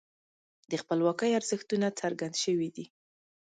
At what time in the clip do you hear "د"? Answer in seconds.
0.71-0.73